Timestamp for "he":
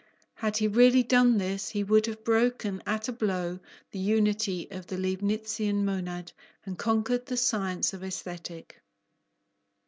0.57-0.67, 1.69-1.83